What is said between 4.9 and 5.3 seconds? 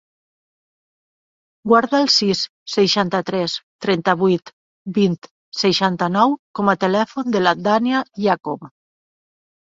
vint,